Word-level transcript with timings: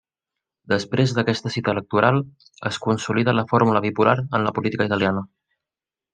Després 0.71 1.11
d'aquesta 1.17 1.51
cita 1.55 1.75
electoral, 1.77 2.17
es 2.71 2.79
consolida 2.87 3.37
la 3.41 3.45
fórmula 3.53 3.83
bipolar 3.85 4.17
en 4.25 4.49
la 4.49 4.55
política 4.59 4.89
italiana. 4.91 5.25